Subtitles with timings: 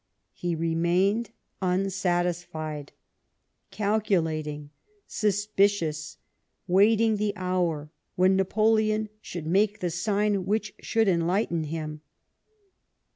[0.33, 1.29] He remained
[1.61, 2.91] unsatisfied;
[3.69, 4.71] calculating;
[5.05, 6.17] suspicious;
[6.67, 12.01] waiting the hour when Napoleon should make the sign which should enlighten him.